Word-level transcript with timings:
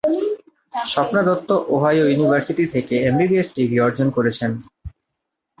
Swapna 0.85 1.21
Dutta 1.27 1.49
Ohio 1.73 2.05
University 2.07 2.65
থেকে 2.73 2.95
MBA 3.09 3.43
degree 3.57 3.77
অর্জন 3.79 4.07
করেছেন। 4.17 4.51